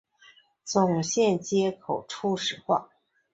[0.63, 2.89] 总线接口初始化